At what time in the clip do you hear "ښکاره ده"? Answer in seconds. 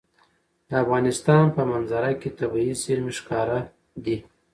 3.19-4.17